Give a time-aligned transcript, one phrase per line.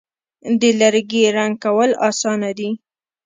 [0.59, 2.69] د لرګي رنګ کول آسانه دي.